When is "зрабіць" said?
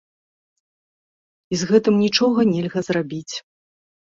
2.89-3.35